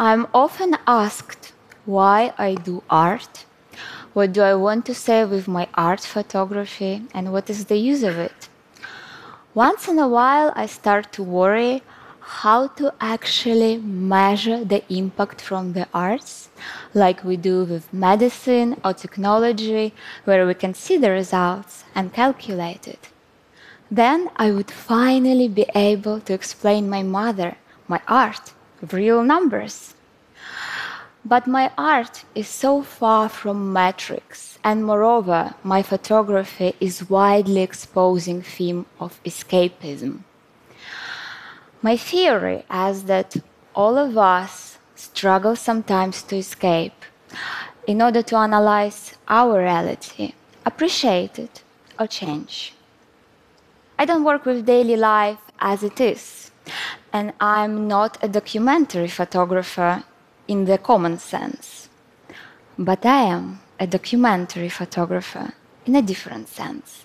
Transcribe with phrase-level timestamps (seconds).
[0.00, 1.52] I'm often asked
[1.84, 3.46] why I do art,
[4.12, 8.04] what do I want to say with my art photography, and what is the use
[8.04, 8.48] of it.
[9.54, 11.82] Once in a while, I start to worry
[12.20, 16.48] how to actually measure the impact from the arts,
[16.94, 22.86] like we do with medicine or technology, where we can see the results and calculate
[22.86, 23.08] it.
[23.90, 27.56] Then I would finally be able to explain my mother,
[27.88, 28.52] my art,
[28.92, 29.94] real numbers.
[31.24, 38.42] But my art is so far from metrics, and moreover, my photography is widely exposing
[38.42, 40.20] theme of escapism.
[41.82, 43.36] My theory is that
[43.74, 47.04] all of us struggle sometimes to escape
[47.86, 50.32] in order to analyze our reality,
[50.64, 51.62] appreciate it,
[51.98, 52.74] or change.
[53.98, 56.50] I don't work with daily life as it is,
[57.12, 60.04] and I'm not a documentary photographer
[60.46, 61.88] in the common sense,
[62.78, 65.52] but I am a documentary photographer
[65.86, 67.04] in a different sense.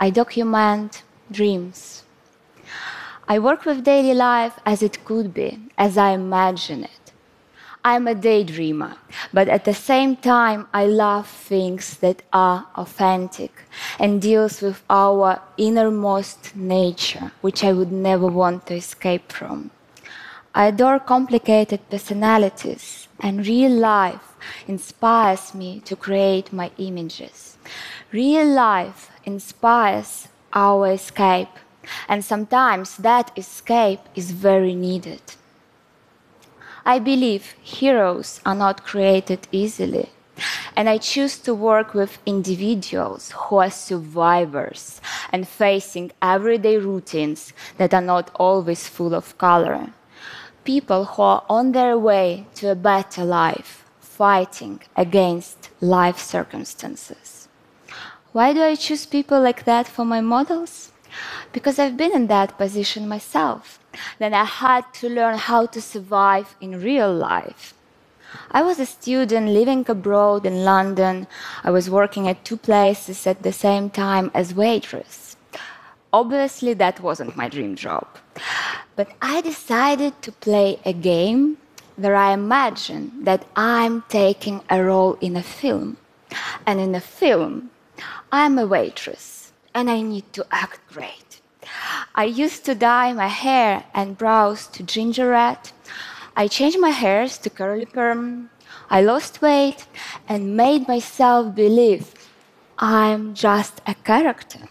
[0.00, 2.02] I document dreams,
[3.28, 7.01] I work with daily life as it could be, as I imagine it.
[7.84, 8.96] I'm a daydreamer,
[9.32, 13.52] but at the same time, I love things that are authentic
[13.98, 19.70] and deals with our innermost nature, which I would never want to escape from.
[20.54, 24.36] I adore complicated personalities, and real life
[24.68, 27.56] inspires me to create my images.
[28.12, 31.48] Real life inspires our escape
[32.08, 35.22] and sometimes that escape is very needed.
[36.84, 40.10] I believe heroes are not created easily.
[40.74, 47.94] And I choose to work with individuals who are survivors and facing everyday routines that
[47.94, 49.90] are not always full of color.
[50.64, 57.48] People who are on their way to a better life, fighting against life circumstances.
[58.32, 60.91] Why do I choose people like that for my models?
[61.52, 63.78] Because I've been in that position myself.
[64.18, 67.74] Then I had to learn how to survive in real life.
[68.50, 71.26] I was a student living abroad in London.
[71.62, 75.36] I was working at two places at the same time as waitress.
[76.12, 78.06] Obviously, that wasn't my dream job.
[78.96, 81.58] But I decided to play a game
[81.96, 85.96] where I imagine that I'm taking a role in a film.
[86.66, 87.70] And in a film,
[88.30, 89.41] I'm a waitress
[89.74, 91.40] and I need to act great.
[92.14, 95.70] I used to dye my hair and brows to ginger red.
[96.36, 98.50] I changed my hairs to curly perm.
[98.90, 99.86] I lost weight
[100.28, 102.14] and made myself believe
[102.78, 104.68] I'm just a character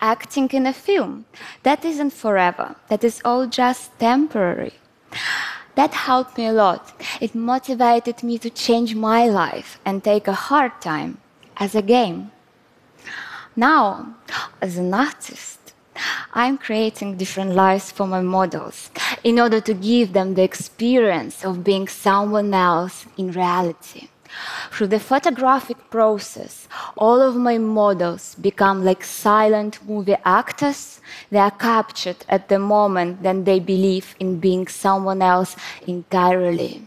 [0.00, 1.24] acting in a film.
[1.62, 4.74] That isn't forever, that is all just temporary.
[5.74, 6.92] That helped me a lot.
[7.20, 11.18] It motivated me to change my life and take a hard time
[11.56, 12.30] as a game.
[13.56, 14.16] Now,
[14.60, 15.74] as an artist,
[16.32, 18.90] I'm creating different lives for my models
[19.22, 24.08] in order to give them the experience of being someone else in reality.
[24.72, 26.66] Through the photographic process,
[26.96, 31.00] all of my models become like silent movie actors.
[31.30, 35.54] They are captured at the moment that they believe in being someone else
[35.86, 36.82] entirely.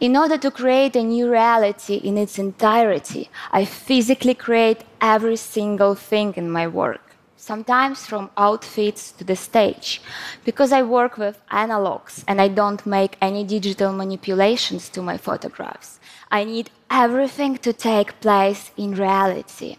[0.00, 5.94] In order to create a new reality in its entirety, I physically create every single
[5.94, 7.08] thing in my work
[7.38, 10.02] sometimes from outfits to the stage.
[10.44, 15.98] Because I work with analogs and I don't make any digital manipulations to my photographs,
[16.30, 19.76] I need everything to take place in reality.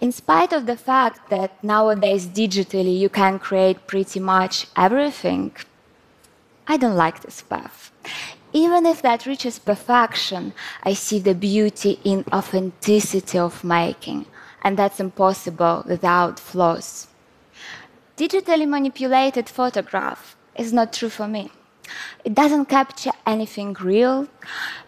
[0.00, 5.52] In spite of the fact that nowadays digitally you can create pretty much everything,
[6.66, 7.93] I don't like this path.
[8.56, 10.52] Even if that reaches perfection,
[10.84, 14.26] I see the beauty in authenticity of making
[14.62, 17.08] and that's impossible without flaws.
[18.16, 21.50] Digitally manipulated photograph is not true for me.
[22.24, 24.28] It doesn't capture anything real.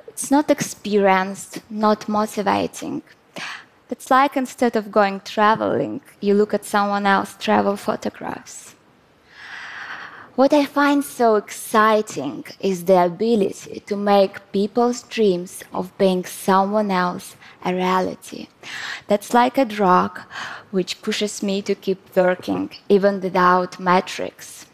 [0.07, 3.03] It's not experienced, not motivating.
[3.91, 8.77] It's like instead of going traveling, you look at someone else's travel photographs.
[10.37, 16.91] What I find so exciting is the ability to make people's dreams of being someone
[16.91, 18.49] else a reality.
[19.07, 20.21] That's like a drug
[20.71, 24.67] which pushes me to keep working even without metrics.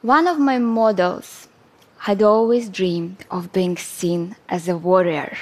[0.00, 1.48] One of my models
[1.98, 5.36] had always dreamed of being seen as a warrior,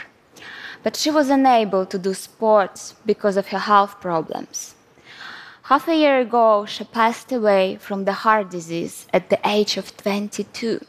[0.82, 4.74] but she was unable to do sports because of her health problems.
[5.70, 9.96] Half a year ago, she passed away from the heart disease at the age of
[9.96, 10.84] 22.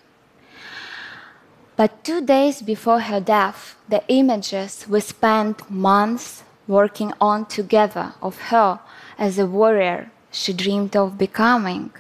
[1.76, 8.50] But two days before her death, the images we spent months working on together of
[8.50, 8.80] her
[9.20, 11.92] as a warrior she dreamed of becoming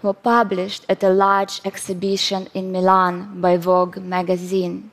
[0.00, 4.90] were published at a large exhibition in Milan by Vogue magazine.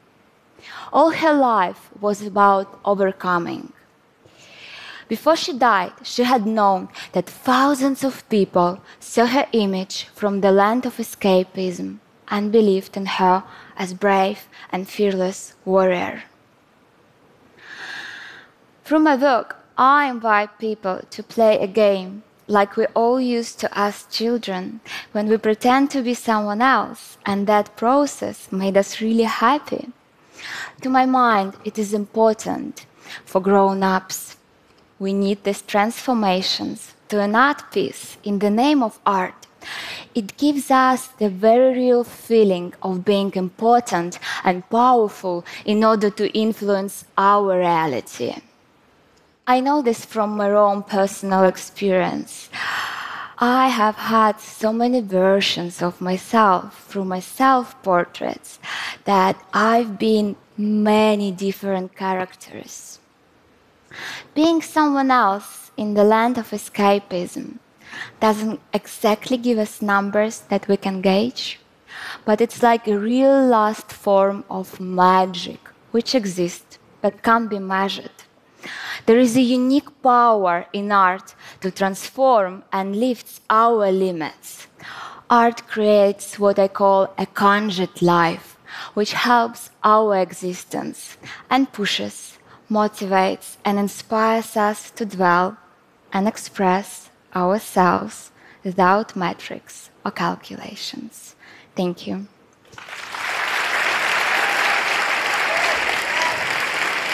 [0.92, 3.72] All her life was about overcoming.
[5.08, 10.52] Before she died, she had known that thousands of people saw her image from the
[10.52, 13.44] land of escapism and believed in her
[13.78, 16.24] as brave and fearless warrior.
[18.84, 23.70] Through my work, I invite people to play a game like we all used to
[23.78, 24.80] as children
[25.12, 29.90] when we pretend to be someone else, and that process made us really happy.
[30.82, 32.86] To my mind, it is important
[33.26, 34.38] for grown ups.
[35.00, 39.48] We need these transformations to an art piece in the name of art.
[40.16, 46.32] It gives us the very real feeling of being important and powerful in order to
[46.38, 48.36] influence our reality.
[49.46, 52.50] I know this from my own personal experience.
[53.40, 58.60] I have had so many versions of myself through my self portraits
[59.06, 63.00] that I've been many different characters.
[64.34, 67.60] Being someone else in the land of escapism
[68.20, 71.60] doesn't exactly give us numbers that we can gauge,
[72.26, 75.60] but it's like a real last form of magic
[75.92, 78.12] which exists but can't be measured.
[79.06, 84.68] There is a unique power in art to transform and lifts our limits.
[85.30, 88.58] Art creates what I call a conjured life,
[88.94, 91.18] which helps our existence
[91.50, 92.37] and pushes,
[92.70, 95.58] motivates, and inspires us to dwell
[96.12, 98.32] and express ourselves
[98.64, 101.36] without metrics or calculations.
[101.76, 102.28] Thank you.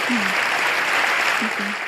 [0.05, 1.47] Hmm.
[1.47, 1.82] Thank you.